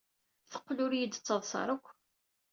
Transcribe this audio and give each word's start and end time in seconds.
Teqqel 0.51 0.77
ur 0.85 0.91
yi-d-ttaḍṣa 0.97 1.57
ara 1.61 1.71
akk. 1.75 1.85